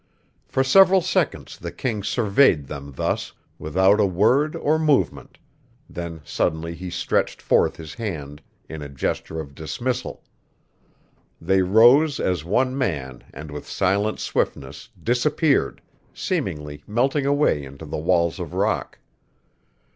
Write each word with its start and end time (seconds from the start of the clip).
For 0.47 0.63
several 0.63 1.01
seconds 1.01 1.59
the 1.59 1.71
king 1.71 2.01
surveyed 2.01 2.65
them 2.65 2.93
thus, 2.95 3.33
without 3.59 3.99
a 3.99 4.09
sound 4.11 4.55
or 4.55 4.79
movement; 4.79 5.37
then 5.87 6.21
suddenly 6.25 6.73
he 6.73 6.89
stretched 6.89 7.39
forth 7.39 7.75
his 7.75 7.93
hand 7.93 8.41
in 8.67 8.81
a 8.81 8.89
gesture 8.89 9.39
of 9.39 9.53
dismissal. 9.53 10.23
They 11.39 11.61
rose 11.61 12.19
as 12.19 12.43
one 12.43 12.75
man 12.75 13.23
and 13.31 13.51
with 13.51 13.67
silent 13.67 14.19
swiftness 14.19 14.89
disappeared, 15.03 15.83
seemingly 16.15 16.81
melting 16.87 17.27
away 17.27 17.63
into 17.63 17.85
the 17.85 17.99
walls 17.99 18.39
of 18.39 18.55
rock. 18.55 18.97